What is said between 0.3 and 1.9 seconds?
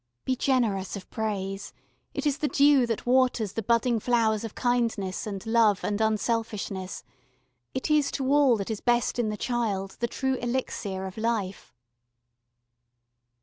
generous of praise